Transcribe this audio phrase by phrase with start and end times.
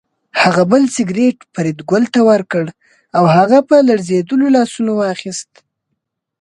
[0.41, 2.65] هغه بل سګرټ فریدګل ته ورکړ
[3.17, 5.51] او هغه په لړزېدلو لاسونو واخیست